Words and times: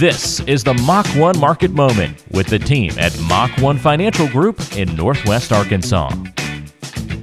This 0.00 0.40
is 0.46 0.64
the 0.64 0.72
Mach 0.72 1.06
1 1.08 1.38
Market 1.38 1.72
Moment 1.72 2.24
with 2.30 2.46
the 2.46 2.58
team 2.58 2.90
at 2.98 3.14
Mach 3.28 3.50
1 3.58 3.76
Financial 3.76 4.26
Group 4.28 4.58
in 4.74 4.96
Northwest 4.96 5.52
Arkansas. 5.52 6.08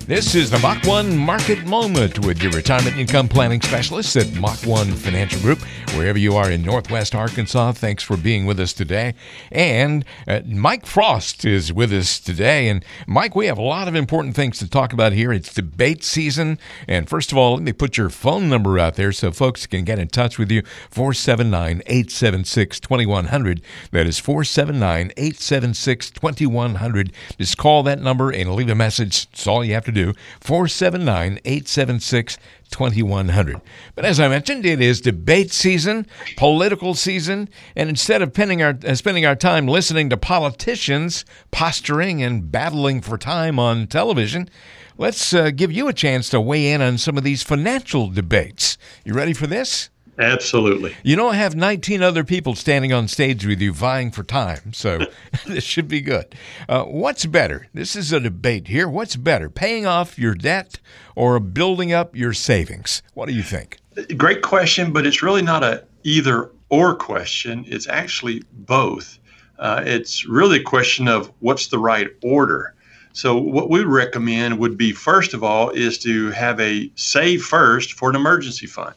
This 0.08 0.36
is 0.36 0.50
the 0.50 0.60
Mach 0.60 0.86
1 0.86 1.18
Market 1.18 1.66
Moment 1.66 2.26
with 2.26 2.42
your 2.42 2.54
retirement 2.54 2.96
income 2.96 3.28
planning 3.28 3.62
specialists 3.62 4.16
at 4.16 4.34
Mach 4.36 4.58
1 4.66 4.94
Financial 4.94 5.42
Group. 5.42 5.60
Wherever 5.98 6.18
you 6.18 6.34
are 6.38 6.50
in 6.50 6.62
Northwest 6.62 7.14
Arkansas, 7.14 7.74
thanks 7.74 8.04
for 8.04 8.16
being 8.16 8.46
with 8.46 8.58
us 8.58 8.72
today. 8.72 9.16
And 9.52 10.06
uh, 10.26 10.40
Mike 10.46 10.86
Frost 10.86 11.44
is 11.44 11.74
with 11.74 11.92
us 11.92 12.22
today. 12.22 12.70
And 12.70 12.86
Mike, 13.06 13.36
we 13.36 13.48
have 13.48 13.58
a 13.58 13.62
lot 13.62 13.90
of 13.90 13.96
important 13.96 14.34
things 14.34 14.60
to 14.60 14.70
talk 14.70 14.94
about 14.94 15.12
here. 15.12 15.34
It's 15.34 15.54
debate 15.54 16.06
season. 16.06 16.58
And 16.88 17.10
first 17.10 17.34
of 17.34 17.38
all, 17.38 17.56
let 17.56 17.64
me 17.64 17.74
put 17.74 17.98
your 17.98 18.10
phone 18.10 18.48
number 18.48 18.80
out 18.80 18.96
there 18.96 19.12
so 19.12 19.34
folks 19.34 19.68
can 19.68 19.84
get 19.84 20.00
in 20.00 20.08
touch 20.08 20.40
with 20.40 20.50
you 20.50 20.62
479 20.90 21.82
876 21.86 22.80
2100. 22.80 23.62
That 23.92 24.08
is 24.08 24.20
479 24.20 25.12
876 25.18 26.12
2100. 26.12 27.12
Just 27.38 27.58
call 27.58 27.84
that 27.84 28.00
number 28.00 28.32
and 28.32 28.56
leave 28.56 28.70
a 28.70 28.76
message. 28.76 29.30
That's 29.32 29.48
all 29.48 29.66
you 29.66 29.74
have 29.74 29.84
to 29.84 29.92
do 29.92 29.97
do 29.98 30.14
479 30.40 31.40
876 31.44 32.38
2100. 32.70 33.62
But 33.96 34.06
as 34.06 34.20
I 34.20 34.28
mentioned, 34.28 34.66
it 34.66 34.82
is 34.82 35.02
debate 35.02 35.52
season, 35.52 36.06
political 36.36 36.94
season, 36.94 37.50
and 37.76 37.90
instead 37.90 38.22
of 38.22 38.38
our, 38.62 38.78
uh, 38.86 38.96
spending 38.96 39.26
our 39.26 39.36
time 39.36 39.68
listening 39.68 40.10
to 40.10 40.18
politicians 40.18 41.26
posturing 41.52 42.22
and 42.22 42.52
battling 42.52 43.02
for 43.02 43.18
time 43.18 43.58
on 43.58 43.88
television, 43.88 44.50
let's 44.98 45.34
uh, 45.34 45.50
give 45.52 45.72
you 45.72 45.88
a 45.88 45.94
chance 45.94 46.30
to 46.30 46.42
weigh 46.42 46.72
in 46.72 46.82
on 46.82 46.98
some 46.98 47.18
of 47.18 47.24
these 47.24 47.44
financial 47.44 48.10
debates. 48.10 48.78
You 49.04 49.14
ready 49.14 49.34
for 49.34 49.48
this? 49.48 49.90
Absolutely. 50.20 50.96
You 51.04 51.16
don't 51.16 51.36
have 51.36 51.56
19 51.56 52.02
other 52.02 52.24
people 52.24 52.56
standing 52.56 52.92
on 52.92 53.08
stage 53.08 53.46
with 53.46 53.62
you 53.62 53.72
vying 53.72 54.12
for 54.12 54.24
time, 54.24 54.74
so 54.74 55.06
this 55.46 55.64
should 55.64 55.88
be 55.88 56.02
good. 56.02 56.34
Uh, 56.68 56.84
what's 56.86 57.26
better? 57.26 57.68
This 57.74 57.96
is 57.96 58.12
a 58.12 58.20
debate 58.20 58.68
here. 58.68 58.90
What's 58.90 59.16
better, 59.16 59.50
paying 59.50 59.86
off 59.86 60.18
your 60.18 60.34
debt 60.34 60.80
or 61.16 61.40
building 61.40 61.94
up 61.94 62.16
your 62.16 62.34
savings? 62.34 63.04
What 63.14 63.28
do 63.28 63.36
you 63.36 63.44
think? 63.44 63.78
Great 64.16 64.42
question, 64.42 64.92
but 64.92 65.06
it's 65.06 65.22
really 65.22 65.42
not 65.42 65.64
a 65.64 65.84
either 66.04 66.52
or 66.70 66.96
question. 66.96 67.64
It's 67.68 67.88
actually 67.88 68.44
both. 68.52 69.20
Uh, 69.60 69.84
it's 69.86 70.26
really 70.28 70.60
a 70.60 70.64
question 70.64 71.08
of 71.08 71.32
what's 71.40 71.68
the 71.68 71.80
right 71.80 72.08
order. 72.24 72.74
So 73.14 73.38
what 73.38 73.70
we 73.70 73.84
recommend 73.84 74.60
would 74.60 74.78
be 74.78 74.92
first 74.92 75.34
of 75.34 75.44
all 75.44 75.72
is 75.72 75.98
to 76.00 76.30
have 76.32 76.60
a 76.60 76.92
save 76.96 77.44
first 77.44 77.94
for 77.94 78.10
an 78.10 78.16
emergency 78.16 78.68
fund 78.68 78.94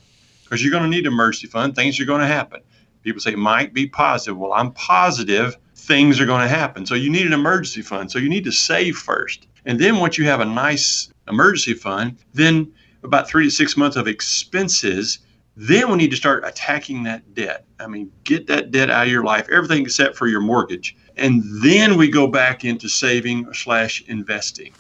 because 0.51 0.65
you're 0.65 0.73
going 0.73 0.83
to 0.83 0.89
need 0.89 1.06
an 1.06 1.12
emergency 1.12 1.47
fund. 1.47 1.77
Things 1.77 2.01
are 2.01 2.05
going 2.05 2.20
to 2.20 2.27
happen. 2.27 2.61
People 3.05 3.20
say, 3.20 3.37
Mike, 3.37 3.73
be 3.73 3.87
positive. 3.87 4.37
Well, 4.37 4.53
I'm 4.53 4.73
positive 4.73 5.57
things 5.75 6.20
are 6.20 6.27
going 6.27 6.42
to 6.42 6.48
happen. 6.48 6.84
So 6.84 6.95
you 6.95 7.09
need 7.09 7.27
an 7.27 7.33
emergency 7.33 7.83
fund. 7.83 8.11
So 8.11 8.19
you 8.19 8.29
need 8.29 8.45
to 8.45 8.53
save 8.53 8.97
first. 8.97 9.47
And 9.65 9.79
then 9.79 9.98
once 9.98 10.19
you 10.19 10.25
have 10.27 10.41
a 10.41 10.45
nice 10.45 11.11
emergency 11.29 11.75
fund, 11.75 12.19
then 12.34 12.73
about 13.05 13.29
three 13.29 13.45
to 13.45 13.51
six 13.51 13.77
months 13.77 13.97
of 13.97 14.09
expenses, 14.09 15.20
then 15.57 15.89
we 15.89 15.97
need 15.97 16.11
to 16.11 16.17
start 16.17 16.45
attacking 16.45 17.05
that 17.05 17.35
debt. 17.35 17.64
I 17.79 17.87
mean, 17.87 18.11
get 18.25 18.47
that 18.48 18.73
debt 18.73 18.91
out 18.91 19.07
of 19.07 19.12
your 19.12 19.25
life, 19.25 19.48
everything 19.51 19.83
except 19.83 20.17
for 20.17 20.27
your 20.27 20.41
mortgage. 20.41 20.97
And 21.17 21.42
then 21.62 21.97
we 21.97 22.11
go 22.11 22.27
back 22.27 22.64
into 22.64 22.89
saving 22.89 23.53
slash 23.55 24.03
investing. 24.09 24.73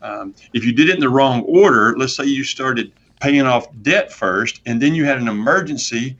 Um, 0.00 0.34
if 0.52 0.64
you 0.64 0.72
did 0.72 0.88
it 0.88 0.94
in 0.94 1.00
the 1.00 1.08
wrong 1.08 1.42
order, 1.42 1.96
let's 1.98 2.14
say 2.14 2.24
you 2.24 2.44
started 2.44 2.92
paying 3.20 3.42
off 3.42 3.66
debt 3.82 4.12
first 4.12 4.60
and 4.66 4.80
then 4.80 4.94
you 4.94 5.04
had 5.04 5.18
an 5.18 5.28
emergency, 5.28 6.18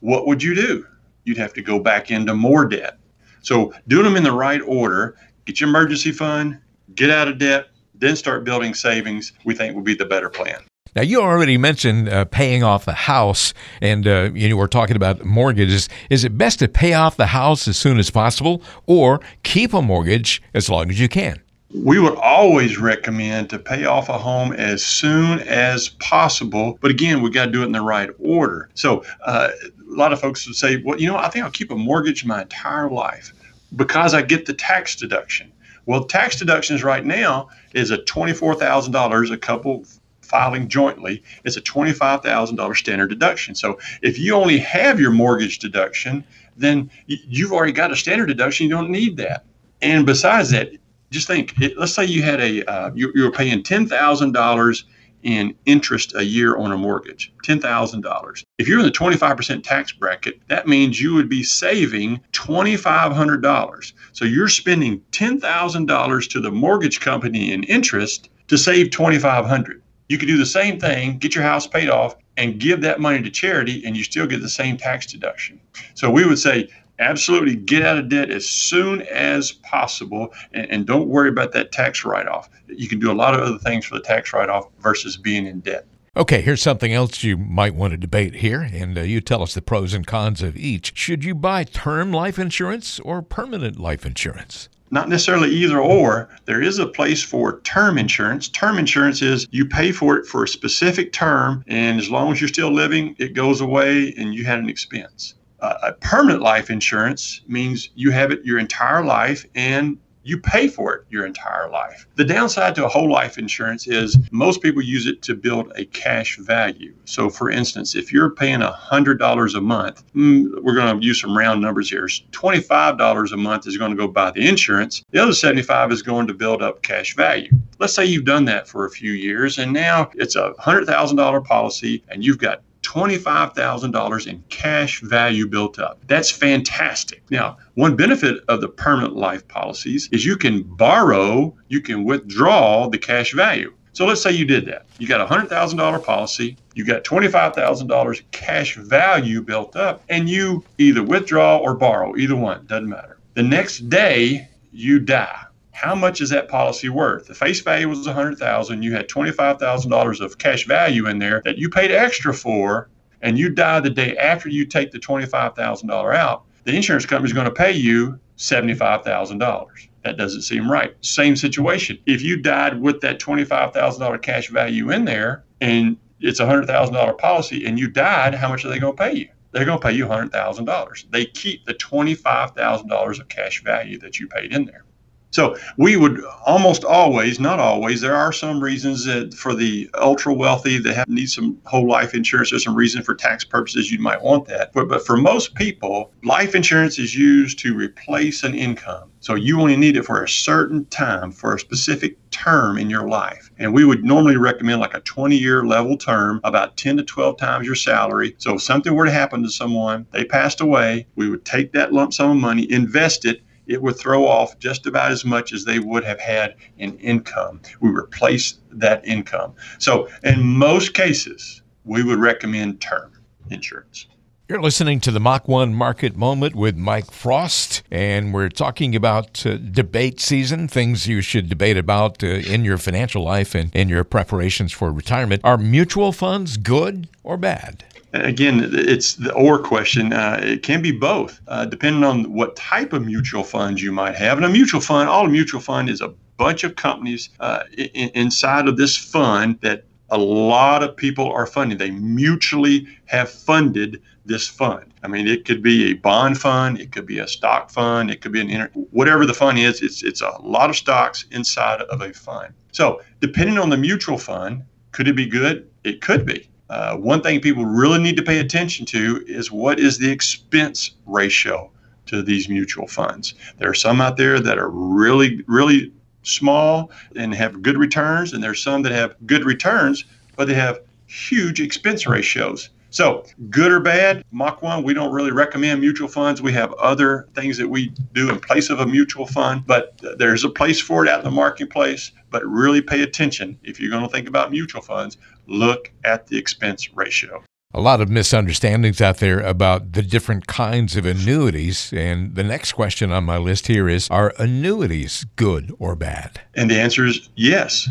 what 0.00 0.26
would 0.26 0.42
you 0.42 0.54
do? 0.54 0.86
You'd 1.24 1.38
have 1.38 1.52
to 1.54 1.62
go 1.62 1.78
back 1.78 2.10
into 2.10 2.34
more 2.34 2.64
debt. 2.66 2.98
So, 3.42 3.72
doing 3.86 4.04
them 4.04 4.16
in 4.16 4.24
the 4.24 4.32
right 4.32 4.60
order, 4.62 5.16
get 5.44 5.60
your 5.60 5.68
emergency 5.68 6.12
fund, 6.12 6.58
get 6.94 7.10
out 7.10 7.28
of 7.28 7.38
debt, 7.38 7.68
then 7.94 8.16
start 8.16 8.44
building 8.44 8.74
savings, 8.74 9.32
we 9.44 9.54
think 9.54 9.74
would 9.74 9.84
be 9.84 9.94
the 9.94 10.04
better 10.04 10.28
plan. 10.28 10.60
Now, 10.96 11.02
you 11.02 11.20
already 11.20 11.58
mentioned 11.58 12.08
uh, 12.08 12.24
paying 12.24 12.64
off 12.64 12.84
the 12.84 12.92
house, 12.92 13.54
and 13.80 14.06
uh, 14.06 14.30
you 14.34 14.48
know, 14.48 14.56
we're 14.56 14.66
talking 14.66 14.96
about 14.96 15.24
mortgages. 15.24 15.88
Is 16.10 16.24
it 16.24 16.36
best 16.36 16.58
to 16.60 16.68
pay 16.68 16.94
off 16.94 17.16
the 17.16 17.26
house 17.26 17.68
as 17.68 17.76
soon 17.76 17.98
as 17.98 18.10
possible 18.10 18.62
or 18.86 19.20
keep 19.42 19.72
a 19.74 19.82
mortgage 19.82 20.42
as 20.54 20.68
long 20.68 20.90
as 20.90 20.98
you 20.98 21.08
can? 21.08 21.40
We 21.74 21.98
would 22.00 22.14
always 22.16 22.78
recommend 22.78 23.50
to 23.50 23.58
pay 23.58 23.84
off 23.84 24.08
a 24.08 24.16
home 24.16 24.52
as 24.52 24.84
soon 24.84 25.40
as 25.40 25.90
possible. 25.90 26.78
But 26.80 26.90
again, 26.90 27.20
we 27.20 27.30
got 27.30 27.46
to 27.46 27.50
do 27.50 27.62
it 27.62 27.66
in 27.66 27.72
the 27.72 27.82
right 27.82 28.10
order. 28.18 28.70
So 28.74 29.04
uh, 29.24 29.50
a 29.60 29.94
lot 29.94 30.12
of 30.12 30.20
folks 30.20 30.46
would 30.46 30.56
say, 30.56 30.82
well, 30.84 30.98
you 30.98 31.08
know, 31.08 31.16
I 31.16 31.28
think 31.28 31.44
I'll 31.44 31.50
keep 31.50 31.70
a 31.70 31.76
mortgage 31.76 32.24
my 32.24 32.42
entire 32.42 32.90
life 32.90 33.34
because 33.76 34.14
I 34.14 34.22
get 34.22 34.46
the 34.46 34.54
tax 34.54 34.96
deduction. 34.96 35.52
Well, 35.84 36.04
tax 36.04 36.36
deductions 36.36 36.82
right 36.82 37.04
now 37.04 37.48
is 37.74 37.90
a 37.90 37.98
$24,000 37.98 39.30
a 39.30 39.38
couple 39.38 39.84
filing 40.22 40.68
jointly. 40.68 41.22
It's 41.44 41.56
a 41.56 41.62
$25,000 41.62 42.76
standard 42.76 43.08
deduction. 43.08 43.54
So 43.54 43.78
if 44.02 44.18
you 44.18 44.34
only 44.34 44.58
have 44.58 45.00
your 45.00 45.10
mortgage 45.10 45.58
deduction, 45.58 46.24
then 46.56 46.90
you've 47.06 47.52
already 47.52 47.72
got 47.72 47.90
a 47.90 47.96
standard 47.96 48.26
deduction. 48.26 48.64
You 48.64 48.72
don't 48.72 48.90
need 48.90 49.16
that. 49.18 49.44
And 49.80 50.04
besides 50.04 50.50
that, 50.50 50.72
just 51.10 51.26
think 51.26 51.54
let's 51.76 51.94
say 51.94 52.04
you 52.04 52.22
had 52.22 52.40
a 52.40 52.64
uh, 52.64 52.90
you, 52.94 53.12
you 53.14 53.24
were 53.24 53.30
paying 53.30 53.62
$10000 53.62 54.84
in 55.24 55.54
interest 55.66 56.14
a 56.14 56.24
year 56.24 56.56
on 56.56 56.70
a 56.70 56.76
mortgage 56.76 57.32
$10000 57.44 58.44
if 58.58 58.68
you're 58.68 58.78
in 58.78 58.84
the 58.84 58.92
25% 58.92 59.64
tax 59.64 59.92
bracket 59.92 60.40
that 60.48 60.68
means 60.68 61.00
you 61.00 61.12
would 61.14 61.28
be 61.28 61.42
saving 61.42 62.20
$2500 62.32 63.92
so 64.12 64.24
you're 64.24 64.48
spending 64.48 65.00
$10000 65.10 66.30
to 66.30 66.40
the 66.40 66.50
mortgage 66.50 67.00
company 67.00 67.52
in 67.52 67.64
interest 67.64 68.30
to 68.46 68.56
save 68.56 68.90
2500 68.90 69.82
you 70.08 70.18
could 70.18 70.28
do 70.28 70.38
the 70.38 70.46
same 70.46 70.78
thing 70.78 71.18
get 71.18 71.34
your 71.34 71.44
house 71.44 71.66
paid 71.66 71.90
off 71.90 72.14
and 72.38 72.60
give 72.60 72.80
that 72.80 73.00
money 73.00 73.20
to 73.20 73.30
charity 73.30 73.82
and 73.84 73.96
you 73.96 74.04
still 74.04 74.26
get 74.26 74.40
the 74.40 74.48
same 74.48 74.76
tax 74.76 75.06
deduction. 75.06 75.60
So 75.94 76.08
we 76.08 76.24
would 76.24 76.38
say 76.38 76.68
absolutely 76.98 77.56
get 77.56 77.82
out 77.82 77.98
of 77.98 78.08
debt 78.08 78.30
as 78.30 78.48
soon 78.48 79.02
as 79.02 79.52
possible 79.52 80.32
and, 80.52 80.70
and 80.70 80.86
don't 80.86 81.08
worry 81.08 81.28
about 81.28 81.52
that 81.52 81.72
tax 81.72 82.04
write 82.04 82.28
off. 82.28 82.48
You 82.66 82.88
can 82.88 82.98
do 82.98 83.10
a 83.10 83.14
lot 83.14 83.34
of 83.34 83.40
other 83.40 83.58
things 83.58 83.84
for 83.84 83.94
the 83.94 84.02
tax 84.02 84.32
write 84.32 84.48
off 84.48 84.68
versus 84.80 85.16
being 85.16 85.46
in 85.46 85.60
debt. 85.60 85.86
Okay, 86.16 86.40
here's 86.40 86.62
something 86.62 86.92
else 86.92 87.22
you 87.22 87.36
might 87.36 87.76
want 87.76 87.92
to 87.92 87.96
debate 87.96 88.34
here, 88.34 88.68
and 88.72 88.98
uh, 88.98 89.02
you 89.02 89.20
tell 89.20 89.40
us 89.40 89.54
the 89.54 89.62
pros 89.62 89.94
and 89.94 90.04
cons 90.04 90.42
of 90.42 90.56
each. 90.56 90.96
Should 90.96 91.22
you 91.22 91.32
buy 91.32 91.62
term 91.62 92.12
life 92.12 92.40
insurance 92.40 92.98
or 93.00 93.22
permanent 93.22 93.78
life 93.78 94.04
insurance? 94.04 94.68
Not 94.90 95.08
necessarily 95.08 95.50
either 95.50 95.78
or. 95.78 96.28
There 96.46 96.60
is 96.60 96.80
a 96.80 96.86
place 96.86 97.22
for 97.22 97.60
term 97.60 97.98
insurance. 97.98 98.48
Term 98.48 98.78
insurance 98.78 99.22
is 99.22 99.46
you 99.52 99.66
pay 99.66 99.92
for 99.92 100.16
it 100.16 100.26
for 100.26 100.42
a 100.42 100.48
specific 100.48 101.12
term, 101.12 101.62
and 101.68 102.00
as 102.00 102.10
long 102.10 102.32
as 102.32 102.40
you're 102.40 102.48
still 102.48 102.72
living, 102.72 103.14
it 103.18 103.34
goes 103.34 103.60
away 103.60 104.12
and 104.16 104.34
you 104.34 104.44
had 104.44 104.58
an 104.58 104.68
expense. 104.68 105.34
Uh, 105.60 105.74
a 105.82 105.92
permanent 105.92 106.42
life 106.42 106.70
insurance 106.70 107.42
means 107.48 107.90
you 107.94 108.10
have 108.10 108.30
it 108.30 108.44
your 108.44 108.58
entire 108.58 109.04
life 109.04 109.44
and 109.54 109.98
you 110.28 110.38
pay 110.38 110.68
for 110.68 110.94
it 110.94 111.04
your 111.08 111.24
entire 111.24 111.70
life. 111.70 112.06
The 112.16 112.24
downside 112.24 112.74
to 112.74 112.84
a 112.84 112.88
whole 112.88 113.10
life 113.10 113.38
insurance 113.38 113.86
is 113.86 114.18
most 114.30 114.62
people 114.62 114.82
use 114.82 115.06
it 115.06 115.22
to 115.22 115.34
build 115.34 115.72
a 115.76 115.86
cash 115.86 116.36
value. 116.36 116.94
So, 117.06 117.30
for 117.30 117.50
instance, 117.50 117.94
if 117.94 118.12
you're 118.12 118.30
paying 118.30 118.60
$100 118.60 119.54
a 119.54 119.60
month, 119.60 120.04
mm, 120.14 120.62
we're 120.62 120.74
going 120.74 121.00
to 121.00 121.06
use 121.06 121.20
some 121.20 121.36
round 121.36 121.62
numbers 121.62 121.88
here. 121.88 122.06
$25 122.06 123.32
a 123.32 123.36
month 123.36 123.66
is 123.66 123.78
going 123.78 123.90
to 123.90 123.96
go 123.96 124.06
buy 124.06 124.30
the 124.30 124.46
insurance. 124.46 125.02
The 125.10 125.22
other 125.22 125.32
75 125.32 125.92
is 125.92 126.02
going 126.02 126.26
to 126.26 126.34
build 126.34 126.62
up 126.62 126.82
cash 126.82 127.16
value. 127.16 127.50
Let's 127.78 127.94
say 127.94 128.04
you've 128.04 128.24
done 128.26 128.44
that 128.46 128.68
for 128.68 128.84
a 128.84 128.90
few 128.90 129.12
years 129.12 129.58
and 129.58 129.72
now 129.72 130.10
it's 130.14 130.36
a 130.36 130.52
$100,000 130.60 131.44
policy 131.44 132.04
and 132.08 132.22
you've 132.22 132.38
got 132.38 132.62
$25,000 132.88 134.26
in 134.26 134.42
cash 134.48 135.02
value 135.02 135.46
built 135.46 135.78
up. 135.78 135.98
That's 136.06 136.30
fantastic. 136.30 137.22
Now, 137.30 137.58
one 137.74 137.96
benefit 137.96 138.42
of 138.48 138.62
the 138.62 138.68
permanent 138.68 139.14
life 139.14 139.46
policies 139.46 140.08
is 140.10 140.24
you 140.24 140.36
can 140.36 140.62
borrow, 140.62 141.54
you 141.68 141.82
can 141.82 142.04
withdraw 142.04 142.88
the 142.88 142.96
cash 142.96 143.34
value. 143.34 143.74
So 143.92 144.06
let's 144.06 144.22
say 144.22 144.30
you 144.30 144.46
did 144.46 144.64
that. 144.66 144.86
You 144.98 145.06
got 145.06 145.20
a 145.20 145.26
$100,000 145.26 146.04
policy, 146.04 146.56
you 146.74 146.86
got 146.86 147.04
$25,000 147.04 148.22
cash 148.30 148.76
value 148.76 149.42
built 149.42 149.76
up, 149.76 150.02
and 150.08 150.26
you 150.28 150.64
either 150.78 151.02
withdraw 151.02 151.58
or 151.58 151.74
borrow, 151.74 152.16
either 152.16 152.36
one, 152.36 152.64
doesn't 152.66 152.88
matter. 152.88 153.18
The 153.34 153.42
next 153.42 153.90
day, 153.90 154.48
you 154.72 154.98
die 154.98 155.47
how 155.78 155.94
much 155.94 156.20
is 156.20 156.30
that 156.30 156.48
policy 156.48 156.88
worth? 156.88 157.28
The 157.28 157.34
face 157.34 157.60
value 157.60 157.88
was 157.88 158.04
100,000. 158.04 158.82
You 158.82 158.94
had 158.94 159.08
$25,000 159.08 160.20
of 160.20 160.38
cash 160.38 160.66
value 160.66 161.06
in 161.06 161.20
there 161.20 161.40
that 161.44 161.56
you 161.56 161.70
paid 161.70 161.92
extra 161.92 162.34
for, 162.34 162.90
and 163.22 163.38
you 163.38 163.48
die 163.48 163.78
the 163.78 163.88
day 163.88 164.16
after 164.16 164.48
you 164.48 164.66
take 164.66 164.90
the 164.90 164.98
$25,000 164.98 166.16
out. 166.16 166.46
The 166.64 166.74
insurance 166.74 167.06
company 167.06 167.28
is 167.28 167.32
going 167.32 167.44
to 167.44 167.52
pay 167.52 167.70
you 167.70 168.18
$75,000. 168.38 169.88
That 170.02 170.16
doesn't 170.16 170.42
seem 170.42 170.68
right. 170.68 170.96
Same 171.02 171.36
situation. 171.36 171.96
If 172.06 172.22
you 172.22 172.38
died 172.38 172.80
with 172.80 173.00
that 173.02 173.20
$25,000 173.20 174.20
cash 174.20 174.48
value 174.48 174.90
in 174.90 175.04
there, 175.04 175.44
and 175.60 175.96
it's 176.18 176.40
a 176.40 176.44
$100,000 176.44 177.18
policy, 177.18 177.64
and 177.66 177.78
you 177.78 177.86
died, 177.86 178.34
how 178.34 178.48
much 178.48 178.64
are 178.64 178.68
they 178.68 178.80
going 178.80 178.96
to 178.96 179.02
pay 179.04 179.14
you? 179.14 179.28
they're 179.52 179.64
going 179.64 179.80
to 179.80 179.86
pay 179.86 179.94
you 179.94 180.04
$100,000. 180.04 181.10
They 181.10 181.24
keep 181.24 181.64
the 181.64 181.72
$25,000 181.72 183.20
of 183.20 183.28
cash 183.28 183.62
value 183.64 183.98
that 184.00 184.20
you 184.20 184.28
paid 184.28 184.52
in 184.52 184.66
there. 184.66 184.84
So 185.30 185.56
we 185.76 185.96
would 185.96 186.24
almost 186.46 186.84
always, 186.84 187.38
not 187.38 187.60
always, 187.60 188.00
there 188.00 188.16
are 188.16 188.32
some 188.32 188.62
reasons 188.62 189.04
that 189.04 189.34
for 189.34 189.54
the 189.54 189.90
ultra 189.94 190.32
wealthy 190.32 190.78
that 190.78 190.94
have, 190.94 191.08
need 191.08 191.28
some 191.28 191.58
whole 191.64 191.86
life 191.86 192.14
insurance, 192.14 192.50
there's 192.50 192.64
some 192.64 192.74
reason 192.74 193.02
for 193.02 193.14
tax 193.14 193.44
purposes 193.44 193.90
you 193.90 193.98
might 193.98 194.22
want 194.22 194.46
that. 194.46 194.72
But, 194.72 194.88
but 194.88 195.04
for 195.04 195.16
most 195.16 195.54
people, 195.54 196.12
life 196.24 196.54
insurance 196.54 196.98
is 196.98 197.14
used 197.14 197.58
to 197.60 197.74
replace 197.74 198.42
an 198.42 198.54
income. 198.54 199.10
So 199.20 199.34
you 199.34 199.60
only 199.60 199.76
need 199.76 199.96
it 199.96 200.04
for 200.04 200.22
a 200.22 200.28
certain 200.28 200.86
time, 200.86 201.32
for 201.32 201.54
a 201.54 201.60
specific 201.60 202.16
term 202.30 202.78
in 202.78 202.88
your 202.88 203.08
life. 203.08 203.50
And 203.58 203.74
we 203.74 203.84
would 203.84 204.04
normally 204.04 204.36
recommend 204.36 204.80
like 204.80 204.94
a 204.94 205.00
20 205.00 205.36
year 205.36 205.64
level 205.64 205.96
term, 205.96 206.40
about 206.44 206.76
10 206.76 206.98
to 206.98 207.02
12 207.02 207.36
times 207.36 207.66
your 207.66 207.74
salary. 207.74 208.34
So 208.38 208.54
if 208.54 208.62
something 208.62 208.94
were 208.94 209.06
to 209.06 209.10
happen 209.10 209.42
to 209.42 209.50
someone, 209.50 210.06
they 210.12 210.24
passed 210.24 210.60
away, 210.60 211.06
we 211.16 211.28
would 211.28 211.44
take 211.44 211.72
that 211.72 211.92
lump 211.92 212.12
sum 212.12 212.30
of 212.30 212.36
money, 212.36 212.70
invest 212.70 213.24
it, 213.24 213.42
it 213.68 213.82
would 213.82 213.96
throw 213.96 214.26
off 214.26 214.58
just 214.58 214.86
about 214.86 215.12
as 215.12 215.24
much 215.24 215.52
as 215.52 215.64
they 215.64 215.78
would 215.78 216.02
have 216.02 216.18
had 216.18 216.56
in 216.78 216.98
income. 216.98 217.60
We 217.80 217.90
replace 217.90 218.58
that 218.72 219.06
income. 219.06 219.54
So, 219.78 220.08
in 220.24 220.42
most 220.42 220.94
cases, 220.94 221.62
we 221.84 222.02
would 222.02 222.18
recommend 222.18 222.80
term 222.80 223.12
insurance. 223.50 224.06
You're 224.48 224.62
listening 224.62 225.00
to 225.00 225.10
the 225.10 225.20
Mach 225.20 225.46
1 225.46 225.74
Market 225.74 226.16
Moment 226.16 226.56
with 226.56 226.74
Mike 226.74 227.10
Frost, 227.10 227.82
and 227.90 228.32
we're 228.32 228.48
talking 228.48 228.96
about 228.96 229.44
uh, 229.44 229.58
debate 229.58 230.20
season, 230.20 230.68
things 230.68 231.06
you 231.06 231.20
should 231.20 231.50
debate 231.50 231.76
about 231.76 232.24
uh, 232.24 232.28
in 232.28 232.64
your 232.64 232.78
financial 232.78 233.22
life 233.22 233.54
and 233.54 233.74
in 233.76 233.90
your 233.90 234.04
preparations 234.04 234.72
for 234.72 234.90
retirement. 234.90 235.42
Are 235.44 235.58
mutual 235.58 236.12
funds 236.12 236.56
good 236.56 237.08
or 237.22 237.36
bad? 237.36 237.84
Again, 238.12 238.70
it's 238.72 239.14
the 239.14 239.32
or 239.34 239.58
question. 239.58 240.12
Uh, 240.12 240.40
it 240.42 240.62
can 240.62 240.80
be 240.80 240.92
both, 240.92 241.40
uh, 241.46 241.66
depending 241.66 242.04
on 242.04 242.32
what 242.32 242.56
type 242.56 242.92
of 242.94 243.04
mutual 243.04 243.44
funds 243.44 243.82
you 243.82 243.92
might 243.92 244.14
have. 244.14 244.38
And 244.38 244.46
a 244.46 244.48
mutual 244.48 244.80
fund, 244.80 245.10
all 245.10 245.26
a 245.26 245.28
mutual 245.28 245.60
fund 245.60 245.90
is 245.90 246.00
a 246.00 246.08
bunch 246.38 246.64
of 246.64 246.76
companies 246.76 247.28
uh, 247.40 247.64
in, 247.76 248.08
inside 248.14 248.66
of 248.66 248.78
this 248.78 248.96
fund 248.96 249.58
that 249.60 249.84
a 250.10 250.16
lot 250.16 250.82
of 250.82 250.96
people 250.96 251.30
are 251.30 251.46
funding. 251.46 251.76
They 251.76 251.90
mutually 251.90 252.86
have 253.06 253.28
funded 253.28 254.00
this 254.24 254.48
fund. 254.48 254.94
I 255.02 255.08
mean, 255.08 255.26
it 255.26 255.44
could 255.44 255.62
be 255.62 255.90
a 255.90 255.94
bond 255.94 256.38
fund, 256.38 256.80
it 256.80 256.92
could 256.92 257.06
be 257.06 257.18
a 257.18 257.28
stock 257.28 257.70
fund, 257.70 258.10
it 258.10 258.20
could 258.20 258.32
be 258.32 258.40
an 258.40 258.50
inter- 258.50 258.70
whatever 258.90 259.26
the 259.26 259.34
fund 259.34 259.58
is. 259.58 259.82
It's 259.82 260.02
it's 260.02 260.20
a 260.20 260.30
lot 260.42 260.70
of 260.70 260.76
stocks 260.76 261.26
inside 261.30 261.82
of 261.82 262.00
a 262.00 262.12
fund. 262.12 262.54
So, 262.72 263.00
depending 263.20 263.58
on 263.58 263.70
the 263.70 263.76
mutual 263.76 264.18
fund, 264.18 264.62
could 264.92 265.08
it 265.08 265.16
be 265.16 265.26
good? 265.26 265.68
It 265.84 266.00
could 266.00 266.24
be. 266.24 266.48
Uh, 266.70 266.96
one 266.96 267.22
thing 267.22 267.40
people 267.40 267.64
really 267.64 267.98
need 267.98 268.16
to 268.16 268.22
pay 268.22 268.38
attention 268.38 268.84
to 268.86 269.24
is 269.26 269.50
what 269.50 269.80
is 269.80 269.98
the 269.98 270.10
expense 270.10 270.92
ratio 271.06 271.70
to 272.06 272.22
these 272.22 272.48
mutual 272.48 272.86
funds. 272.86 273.34
There 273.58 273.70
are 273.70 273.74
some 273.74 274.00
out 274.00 274.16
there 274.16 274.40
that 274.40 274.58
are 274.58 274.70
really, 274.70 275.42
really 275.46 275.92
small 276.22 276.90
and 277.16 277.34
have 277.34 277.62
good 277.62 277.78
returns, 277.78 278.32
and 278.32 278.42
there's 278.42 278.62
some 278.62 278.82
that 278.82 278.92
have 278.92 279.14
good 279.26 279.44
returns, 279.44 280.04
but 280.36 280.48
they 280.48 280.54
have 280.54 280.80
huge 281.06 281.60
expense 281.60 282.06
ratios. 282.06 282.70
So, 282.90 283.24
good 283.50 283.70
or 283.70 283.80
bad, 283.80 284.24
Mach 284.32 284.62
1, 284.62 284.82
we 284.82 284.94
don't 284.94 285.12
really 285.12 285.30
recommend 285.30 285.80
mutual 285.80 286.08
funds. 286.08 286.40
We 286.40 286.52
have 286.54 286.72
other 286.74 287.28
things 287.34 287.58
that 287.58 287.68
we 287.68 287.92
do 288.14 288.30
in 288.30 288.40
place 288.40 288.70
of 288.70 288.80
a 288.80 288.86
mutual 288.86 289.26
fund, 289.26 289.64
but 289.66 290.00
there's 290.16 290.42
a 290.42 290.48
place 290.48 290.80
for 290.80 291.04
it 291.04 291.10
out 291.10 291.18
in 291.18 291.24
the 291.26 291.30
marketplace. 291.30 292.12
But 292.30 292.46
really 292.46 292.80
pay 292.80 293.02
attention 293.02 293.58
if 293.62 293.78
you're 293.78 293.90
going 293.90 294.04
to 294.04 294.08
think 294.08 294.26
about 294.26 294.50
mutual 294.50 294.80
funds, 294.80 295.18
look 295.48 295.90
at 296.04 296.28
the 296.28 296.38
expense 296.38 296.94
ratio. 296.94 297.42
A 297.74 297.80
lot 297.80 298.00
of 298.00 298.08
misunderstandings 298.08 299.02
out 299.02 299.18
there 299.18 299.40
about 299.40 299.92
the 299.92 300.02
different 300.02 300.46
kinds 300.46 300.96
of 300.96 301.04
annuities. 301.04 301.92
And 301.92 302.34
the 302.34 302.42
next 302.42 302.72
question 302.72 303.12
on 303.12 303.24
my 303.24 303.36
list 303.36 303.66
here 303.66 303.88
is 303.88 304.08
Are 304.08 304.32
annuities 304.38 305.26
good 305.36 305.74
or 305.78 305.94
bad? 305.94 306.40
And 306.54 306.70
the 306.70 306.80
answer 306.80 307.04
is 307.04 307.28
yes. 307.36 307.88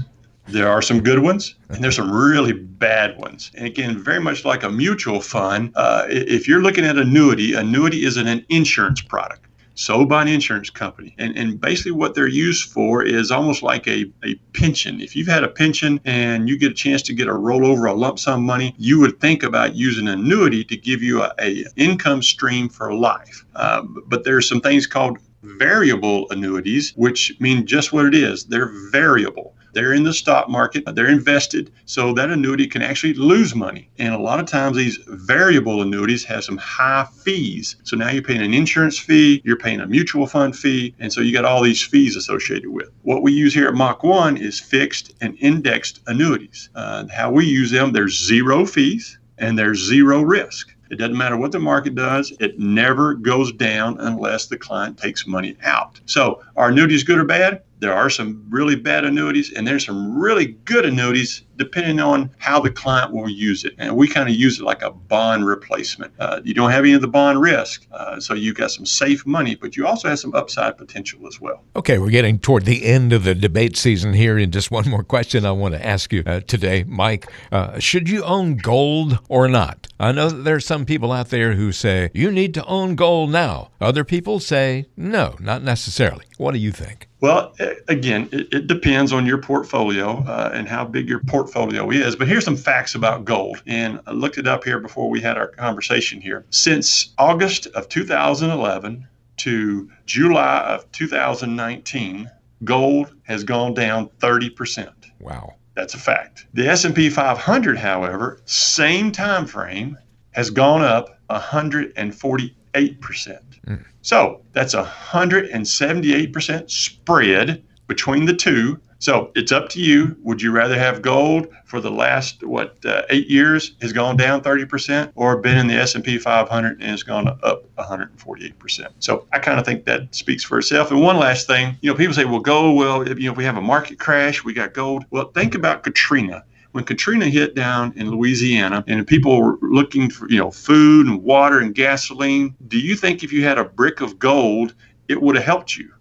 There 0.48 0.70
are 0.70 0.82
some 0.82 1.04
good 1.04 1.20
ones, 1.20 1.56
and 1.70 1.84
there's 1.84 1.98
some 1.98 2.10
really 2.10 2.54
bad 2.54 3.18
ones. 3.18 3.52
And 3.56 3.68
again, 3.68 4.02
very 4.02 4.22
much 4.22 4.46
like 4.46 4.64
a 4.64 4.70
mutual 4.70 5.20
fund, 5.20 5.74
uh, 5.76 6.06
if 6.08 6.48
you're 6.48 6.62
looking 6.62 6.86
at 6.86 6.98
annuity, 6.98 7.54
annuity 7.54 8.06
isn't 8.06 8.28
an 8.28 8.46
insurance 8.48 9.02
product 9.02 9.47
sold 9.78 10.10
by 10.10 10.24
an 10.24 10.28
insurance 10.28 10.70
company. 10.70 11.16
And, 11.18 11.38
and 11.38 11.62
basically, 11.62 11.92
what 11.92 12.16
they're 12.16 12.28
used 12.28 12.70
for 12.72 13.04
is 13.04 13.32
almost 13.32 13.64
like 13.64 13.88
a, 13.88 14.12
a 14.26 14.36
pension. 14.54 15.00
If 15.00 15.16
you've 15.16 15.28
had 15.28 15.44
a 15.44 15.48
pension 15.48 16.02
and 16.04 16.50
you 16.50 16.58
get 16.58 16.72
a 16.72 16.76
chance 16.76 17.02
to 17.04 17.14
get 17.14 17.28
a 17.28 17.32
rollover, 17.32 17.90
a 17.90 17.94
lump 17.94 18.20
sum 18.20 18.44
money, 18.44 18.76
you 18.78 19.00
would 19.00 19.20
think 19.20 19.44
about 19.44 19.76
using 19.76 20.08
an 20.08 20.20
annuity 20.20 20.64
to 20.66 20.76
give 20.76 21.02
you 21.02 21.22
a, 21.24 21.32
a 21.40 21.66
income 21.76 22.22
stream 22.22 22.70
for 22.70 22.94
life. 22.94 23.46
Uh, 23.56 23.84
but 24.08 24.24
there's 24.24 24.50
some 24.50 24.62
things 24.62 24.88
called 24.88 25.20
variable 25.44 26.30
annuities, 26.32 26.94
which 26.96 27.40
mean 27.40 27.66
just 27.66 27.94
what 27.94 28.06
it 28.06 28.16
is. 28.16 28.46
They're 28.46 28.72
variable. 28.92 29.56
They're 29.78 29.94
in 29.94 30.02
the 30.02 30.12
stock 30.12 30.50
market, 30.50 30.86
they're 30.96 31.08
invested, 31.08 31.72
so 31.86 32.12
that 32.14 32.32
annuity 32.32 32.66
can 32.66 32.82
actually 32.82 33.14
lose 33.14 33.54
money. 33.54 33.92
And 34.00 34.12
a 34.12 34.18
lot 34.18 34.40
of 34.40 34.48
times, 34.48 34.76
these 34.76 34.98
variable 35.06 35.84
annuities 35.84 36.24
have 36.24 36.44
some 36.44 36.58
high 36.58 37.06
fees. 37.22 37.76
So 37.84 37.96
now 37.96 38.10
you're 38.10 38.24
paying 38.24 38.42
an 38.42 38.56
insurance 38.56 38.98
fee, 38.98 39.40
you're 39.46 39.56
paying 39.56 39.80
a 39.80 39.86
mutual 39.86 40.26
fund 40.26 40.56
fee, 40.58 40.96
and 40.98 41.14
so 41.14 41.22
you 41.22 41.32
got 41.32 41.46
all 41.46 41.62
these 41.62 41.84
fees 41.84 42.16
associated 42.16 42.72
with. 42.72 42.90
What 43.04 43.22
we 43.22 43.32
use 43.34 43.54
here 43.54 43.68
at 43.68 43.76
Mach 43.76 44.04
1 44.04 44.38
is 44.38 44.60
fixed 44.60 45.14
and 45.22 45.38
indexed 45.42 46.02
annuities. 46.08 46.70
Uh, 46.74 47.06
how 47.14 47.30
we 47.30 47.46
use 47.46 47.70
them, 47.70 47.92
there's 47.92 48.18
zero 48.18 48.66
fees 48.66 49.20
and 49.38 49.60
there's 49.60 49.86
zero 49.86 50.24
risk. 50.24 50.74
It 50.90 50.96
doesn't 50.96 51.18
matter 51.18 51.38
what 51.38 51.52
the 51.52 51.60
market 51.60 51.94
does, 51.94 52.34
it 52.40 52.58
never 52.58 53.14
goes 53.14 53.52
down 53.52 54.00
unless 54.00 54.48
the 54.48 54.58
client 54.58 54.98
takes 54.98 55.28
money 55.28 55.56
out. 55.62 56.00
So, 56.08 56.42
are 56.56 56.70
annuities 56.70 57.04
good 57.04 57.20
or 57.20 57.26
bad? 57.26 57.62
There 57.80 57.94
are 57.94 58.10
some 58.10 58.46
really 58.50 58.76
bad 58.76 59.06
annuities, 59.06 59.54
and 59.54 59.68
there's 59.68 59.86
some 59.86 60.18
really 60.18 60.58
good 60.66 60.86
annuities 60.86 61.44
depending 61.58 62.00
on 62.00 62.30
how 62.38 62.60
the 62.60 62.72
client 62.72 63.12
will 63.12 63.30
use 63.30 63.64
it. 63.64 63.74
And 63.78 63.96
we 63.96 64.08
kind 64.08 64.30
of 64.30 64.36
use 64.36 64.60
it 64.60 64.64
like 64.64 64.82
a 64.82 64.92
bond 64.92 65.46
replacement. 65.46 66.14
Uh, 66.20 66.42
you 66.44 66.54
don't 66.54 66.72
have 66.72 66.84
any 66.84 66.94
of 66.94 67.02
the 67.02 67.08
bond 67.08 67.42
risk, 67.42 67.86
uh, 67.92 68.20
so 68.20 68.34
you've 68.34 68.56
got 68.56 68.72
some 68.72 68.86
safe 68.86 69.26
money, 69.26 69.56
but 69.56 69.76
you 69.76 69.86
also 69.86 70.10
have 70.10 70.20
some 70.20 70.34
upside 70.34 70.78
potential 70.78 71.28
as 71.28 71.42
well. 71.42 71.64
Okay, 71.76 71.98
we're 71.98 72.10
getting 72.10 72.40
toward 72.40 72.66
the 72.66 72.86
end 72.86 73.14
of 73.14 73.24
the 73.24 73.36
debate 73.36 73.78
season 73.78 74.14
here, 74.14 74.38
and 74.38 74.54
just 74.54 74.72
one 74.72 74.90
more 74.90 75.04
question 75.04 75.46
I 75.46 75.52
want 75.52 75.74
to 75.74 75.86
ask 75.86 76.14
you 76.14 76.24
uh, 76.26 76.42
today, 76.42 76.84
Mike. 76.88 77.28
Uh, 77.52 77.80
should 77.80 78.10
you 78.10 78.24
own 78.24 78.58
gold 78.58 79.20
or 79.30 79.48
not? 79.48 79.88
I 80.00 80.12
know 80.12 80.30
that 80.30 80.44
there's 80.44 80.66
some 80.66 80.86
people 80.86 81.12
out 81.12 81.30
there 81.30 81.54
who 81.54 81.72
say 81.72 82.12
you 82.14 82.32
need 82.32 82.54
to 82.54 82.66
own 82.66 82.96
gold 82.96 83.32
now. 83.32 83.72
Other 83.82 84.04
people 84.04 84.40
say 84.40 84.86
no, 84.96 85.36
not 85.40 85.64
necessarily. 85.64 86.26
What 86.38 86.52
do 86.52 86.60
you 86.60 86.72
think? 86.72 87.08
Well, 87.20 87.56
again, 87.88 88.30
it, 88.32 88.54
it 88.54 88.68
depends 88.68 89.12
on 89.12 89.26
your 89.26 89.40
portfolio 89.40 90.24
uh, 90.28 90.52
and 90.54 90.68
how 90.68 90.86
big 90.86 91.10
your 91.10 91.20
portfolio 91.22 91.47
is. 91.56 92.16
But 92.16 92.28
here's 92.28 92.46
some 92.46 92.58
facts 92.58 92.96
about 92.96 93.26
gold. 93.26 93.62
And 93.66 94.00
I 94.06 94.12
looked 94.12 94.38
it 94.38 94.48
up 94.48 94.64
here 94.64 94.80
before 94.80 95.10
we 95.10 95.22
had 95.22 95.38
our 95.38 95.48
conversation 95.48 96.22
here. 96.22 96.46
Since 96.50 97.14
August 97.18 97.68
of 97.68 97.90
2011 97.90 99.08
to 99.38 99.90
July 100.06 100.60
of 100.62 100.92
2019, 100.92 102.30
gold 102.64 103.14
has 103.24 103.44
gone 103.44 103.74
down 103.74 104.10
30%. 104.20 104.92
Wow. 105.20 105.56
That's 105.76 105.94
a 105.94 106.00
fact. 106.00 106.48
The 106.54 106.68
S&P 106.68 107.10
500, 107.10 107.78
however, 107.78 108.42
same 108.46 109.12
time 109.12 109.46
frame 109.46 109.98
has 110.32 110.50
gone 110.50 110.82
up 110.82 111.20
148%. 111.30 112.52
Mm. 112.74 113.86
So 114.02 114.42
that's 114.54 114.74
a 114.74 114.84
178% 114.84 116.72
spread 116.72 117.64
between 117.88 118.26
the 118.26 118.34
two. 118.34 118.80
So 119.00 119.32
it's 119.36 119.52
up 119.52 119.70
to 119.70 119.82
you. 119.82 120.16
Would 120.24 120.42
you 120.42 120.52
rather 120.52 120.78
have 120.78 121.02
gold 121.02 121.48
for 121.66 121.80
the 121.80 121.92
last 121.92 122.44
what 122.44 122.78
uh, 122.86 123.04
eight 123.10 123.28
years 123.28 123.76
has 123.82 123.94
gone 123.94 124.18
down 124.18 124.42
30%, 124.42 125.12
or 125.16 125.38
been 125.38 125.58
in 125.58 125.68
the 125.68 125.76
S&P 125.76 126.18
500 126.18 126.82
and 126.82 126.90
has 126.90 127.04
gone 127.04 127.28
up 127.28 127.66
148%? 127.78 128.88
So 129.00 129.28
I 129.32 129.40
kind 129.40 129.60
of 129.60 129.66
think 129.66 129.86
that 129.86 130.14
speaks 130.16 130.44
for 130.44 130.58
itself. 130.60 130.92
And 130.92 131.02
one 131.02 131.18
last 131.18 131.48
thing, 131.48 131.78
you 131.82 131.92
know, 131.92 131.98
people 131.98 132.14
say, 132.14 132.26
"Well, 132.26 132.40
gold. 132.40 132.78
Well, 132.78 133.02
if, 133.02 133.20
you 133.20 133.26
know, 133.26 133.32
if 133.32 133.38
we 133.38 133.44
have 133.44 133.58
a 133.58 133.62
market 133.62 134.00
crash, 134.00 134.44
we 134.44 134.54
got 134.54 134.74
gold." 134.74 135.06
Well, 135.12 135.32
think 135.32 135.56
about 135.56 135.84
Katrina 135.84 136.44
when 136.74 136.84
Katrina 136.84 137.26
hit 137.26 137.56
down 137.56 137.92
in 137.96 138.12
Louisiana 138.12 138.84
and 138.88 139.08
people 139.08 139.42
were 139.42 139.58
looking 139.62 140.12
for, 140.12 140.30
you 140.30 140.38
know, 140.38 140.52
food 140.52 141.08
and 141.08 141.24
water 141.24 141.60
and 141.60 141.74
gasoline, 141.74 142.56
do 142.68 142.78
you 142.78 142.96
think 142.96 143.24
if 143.24 143.32
you 143.32 143.44
had 143.44 143.58
a 143.58 143.64
brick 143.64 144.00
of 144.00 144.20
gold, 144.20 144.76
it 145.08 145.20
would 145.20 145.36
have 145.36 145.46
helped 145.46 145.76
you? 145.76 145.92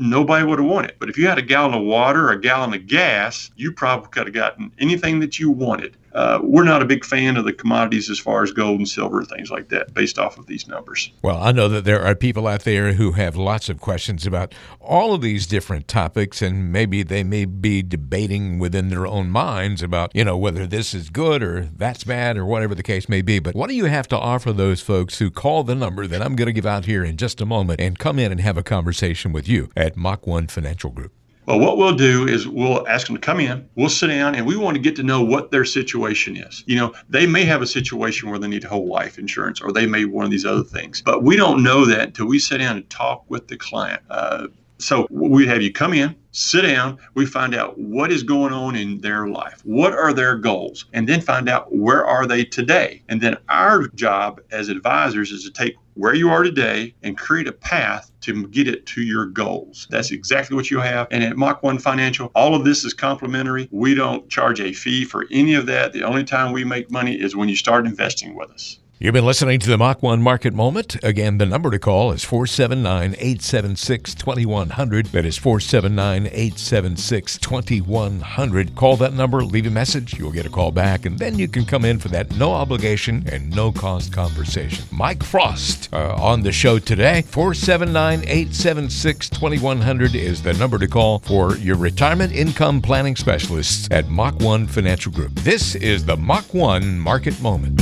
Nobody 0.00 0.46
would 0.46 0.58
have 0.58 0.66
wanted 0.68 0.92
it. 0.92 0.96
But 0.98 1.10
if 1.10 1.18
you 1.18 1.28
had 1.28 1.36
a 1.36 1.42
gallon 1.42 1.74
of 1.74 1.82
water 1.82 2.28
or 2.28 2.32
a 2.32 2.40
gallon 2.40 2.72
of 2.72 2.86
gas, 2.86 3.50
you 3.56 3.70
probably 3.70 4.08
could 4.08 4.26
have 4.26 4.34
gotten 4.34 4.72
anything 4.78 5.20
that 5.20 5.38
you 5.38 5.50
wanted. 5.50 5.94
Uh, 6.12 6.40
we're 6.42 6.64
not 6.64 6.82
a 6.82 6.84
big 6.84 7.04
fan 7.04 7.36
of 7.36 7.44
the 7.44 7.52
commodities 7.52 8.10
as 8.10 8.18
far 8.18 8.42
as 8.42 8.52
gold 8.52 8.78
and 8.78 8.88
silver 8.88 9.18
and 9.18 9.28
things 9.28 9.50
like 9.50 9.68
that 9.68 9.92
based 9.94 10.18
off 10.18 10.38
of 10.38 10.46
these 10.46 10.66
numbers. 10.66 11.10
Well, 11.22 11.40
I 11.40 11.52
know 11.52 11.68
that 11.68 11.84
there 11.84 12.02
are 12.02 12.14
people 12.14 12.46
out 12.46 12.62
there 12.62 12.94
who 12.94 13.12
have 13.12 13.36
lots 13.36 13.68
of 13.68 13.80
questions 13.80 14.26
about 14.26 14.54
all 14.80 15.14
of 15.14 15.20
these 15.20 15.46
different 15.46 15.88
topics, 15.88 16.42
and 16.42 16.72
maybe 16.72 17.02
they 17.02 17.22
may 17.22 17.44
be 17.44 17.82
debating 17.82 18.58
within 18.58 18.88
their 18.88 19.06
own 19.06 19.30
minds 19.30 19.82
about, 19.82 20.14
you 20.14 20.24
know, 20.24 20.36
whether 20.36 20.66
this 20.66 20.94
is 20.94 21.10
good 21.10 21.42
or 21.42 21.62
that's 21.76 22.04
bad 22.04 22.36
or 22.36 22.44
whatever 22.44 22.74
the 22.74 22.82
case 22.82 23.08
may 23.08 23.22
be. 23.22 23.38
But 23.38 23.54
what 23.54 23.68
do 23.68 23.76
you 23.76 23.86
have 23.86 24.08
to 24.08 24.18
offer 24.18 24.52
those 24.52 24.80
folks 24.80 25.18
who 25.18 25.30
call 25.30 25.64
the 25.64 25.74
number 25.74 26.06
that 26.06 26.22
I'm 26.22 26.36
going 26.36 26.46
to 26.46 26.52
give 26.52 26.66
out 26.66 26.86
here 26.86 27.04
in 27.04 27.16
just 27.16 27.40
a 27.40 27.46
moment 27.46 27.80
and 27.80 27.98
come 27.98 28.18
in 28.18 28.32
and 28.32 28.40
have 28.40 28.56
a 28.56 28.62
conversation 28.62 29.32
with 29.32 29.48
you 29.48 29.70
at 29.76 29.96
Mach 29.96 30.26
1 30.26 30.48
Financial 30.48 30.90
Group? 30.90 31.12
What 31.56 31.78
we'll 31.78 31.94
do 31.94 32.26
is 32.26 32.46
we'll 32.46 32.86
ask 32.88 33.06
them 33.06 33.16
to 33.16 33.20
come 33.20 33.40
in, 33.40 33.68
we'll 33.74 33.88
sit 33.88 34.08
down, 34.08 34.34
and 34.34 34.46
we 34.46 34.56
want 34.56 34.76
to 34.76 34.80
get 34.80 34.96
to 34.96 35.02
know 35.02 35.22
what 35.22 35.50
their 35.50 35.64
situation 35.64 36.36
is. 36.36 36.64
You 36.66 36.76
know, 36.76 36.94
they 37.08 37.26
may 37.26 37.44
have 37.44 37.62
a 37.62 37.66
situation 37.66 38.30
where 38.30 38.38
they 38.38 38.48
need 38.48 38.64
whole 38.64 38.88
life 38.88 39.18
insurance, 39.18 39.60
or 39.60 39.72
they 39.72 39.86
may 39.86 40.04
one 40.04 40.24
of 40.24 40.30
these 40.30 40.46
other 40.46 40.64
things, 40.64 41.02
but 41.02 41.22
we 41.22 41.36
don't 41.36 41.62
know 41.62 41.84
that 41.86 42.08
until 42.08 42.26
we 42.26 42.38
sit 42.38 42.58
down 42.58 42.76
and 42.76 42.88
talk 42.90 43.24
with 43.28 43.48
the 43.48 43.56
client. 43.56 44.02
Uh, 44.10 44.48
so 44.78 45.06
we 45.10 45.46
have 45.46 45.62
you 45.62 45.72
come 45.72 45.92
in, 45.92 46.16
sit 46.32 46.62
down, 46.62 46.98
we 47.14 47.26
find 47.26 47.54
out 47.54 47.78
what 47.78 48.12
is 48.12 48.22
going 48.22 48.52
on 48.52 48.76
in 48.76 49.00
their 49.00 49.28
life. 49.28 49.60
What 49.64 49.92
are 49.92 50.12
their 50.12 50.36
goals? 50.36 50.86
And 50.92 51.08
then 51.08 51.20
find 51.20 51.48
out 51.48 51.74
where 51.74 52.04
are 52.04 52.26
they 52.26 52.44
today? 52.44 53.02
And 53.08 53.20
then 53.20 53.36
our 53.48 53.88
job 53.88 54.40
as 54.50 54.68
advisors 54.68 55.32
is 55.32 55.44
to 55.44 55.50
take 55.50 55.76
where 55.94 56.14
you 56.14 56.30
are 56.30 56.42
today 56.42 56.94
and 57.02 57.18
create 57.18 57.48
a 57.48 57.52
path 57.52 58.10
to 58.22 58.46
get 58.48 58.68
it 58.68 58.86
to 58.86 59.02
your 59.02 59.26
goals. 59.26 59.86
That's 59.90 60.12
exactly 60.12 60.56
what 60.56 60.70
you 60.70 60.80
have. 60.80 61.08
And 61.10 61.22
at 61.22 61.36
Mach 61.36 61.62
1 61.62 61.78
Financial, 61.78 62.30
all 62.34 62.54
of 62.54 62.64
this 62.64 62.84
is 62.84 62.94
complimentary. 62.94 63.68
We 63.70 63.94
don't 63.94 64.28
charge 64.28 64.60
a 64.60 64.72
fee 64.72 65.04
for 65.04 65.26
any 65.30 65.54
of 65.54 65.66
that. 65.66 65.92
The 65.92 66.04
only 66.04 66.24
time 66.24 66.52
we 66.52 66.64
make 66.64 66.90
money 66.90 67.20
is 67.20 67.36
when 67.36 67.48
you 67.48 67.56
start 67.56 67.86
investing 67.86 68.34
with 68.34 68.50
us. 68.50 68.78
You've 69.02 69.14
been 69.14 69.24
listening 69.24 69.58
to 69.60 69.70
the 69.70 69.78
Mach 69.78 70.02
1 70.02 70.20
Market 70.20 70.52
Moment. 70.52 71.02
Again, 71.02 71.38
the 71.38 71.46
number 71.46 71.70
to 71.70 71.78
call 71.78 72.12
is 72.12 72.22
479 72.22 73.14
876 73.14 74.14
2100. 74.14 75.06
That 75.06 75.24
is 75.24 75.38
479 75.38 76.26
876 76.26 77.38
2100. 77.38 78.74
Call 78.74 78.98
that 78.98 79.14
number, 79.14 79.42
leave 79.42 79.64
a 79.64 79.70
message, 79.70 80.18
you'll 80.18 80.32
get 80.32 80.44
a 80.44 80.50
call 80.50 80.70
back, 80.70 81.06
and 81.06 81.18
then 81.18 81.38
you 81.38 81.48
can 81.48 81.64
come 81.64 81.86
in 81.86 81.98
for 81.98 82.08
that 82.08 82.36
no 82.36 82.52
obligation 82.52 83.24
and 83.32 83.48
no 83.56 83.72
cost 83.72 84.12
conversation. 84.12 84.84
Mike 84.90 85.22
Frost 85.22 85.88
uh, 85.94 86.14
on 86.16 86.42
the 86.42 86.52
show 86.52 86.78
today. 86.78 87.22
479 87.22 88.20
876 88.28 89.30
2100 89.30 90.14
is 90.14 90.42
the 90.42 90.52
number 90.52 90.76
to 90.76 90.86
call 90.86 91.20
for 91.20 91.56
your 91.56 91.78
retirement 91.78 92.34
income 92.34 92.82
planning 92.82 93.16
specialists 93.16 93.88
at 93.90 94.10
Mach 94.10 94.38
1 94.40 94.66
Financial 94.66 95.10
Group. 95.10 95.32
This 95.36 95.74
is 95.74 96.04
the 96.04 96.18
Mach 96.18 96.52
1 96.52 96.98
Market 96.98 97.40
Moment. 97.40 97.80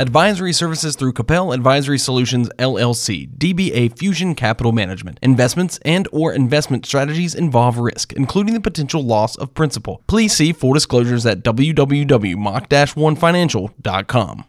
Advisory 0.00 0.52
services 0.52 0.96
through 0.96 1.12
Capel 1.12 1.52
Advisory 1.52 2.00
Solutions 2.00 2.50
LLC, 2.58 3.28
DBA 3.38 3.96
Fusion 3.96 4.34
Capital 4.34 4.72
Management. 4.72 5.20
Investments 5.22 5.78
and 5.84 6.08
or 6.10 6.32
investment 6.32 6.84
strategies 6.84 7.32
involve 7.32 7.78
risk, 7.78 8.12
including 8.14 8.54
the 8.54 8.60
potential 8.60 9.04
loss 9.04 9.36
of 9.36 9.54
principal. 9.54 10.02
Please 10.08 10.34
see 10.34 10.52
full 10.52 10.72
disclosures 10.72 11.24
at 11.24 11.44
www.mach-1financial.com. 11.44 14.42